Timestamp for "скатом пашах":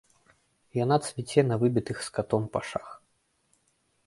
2.09-2.87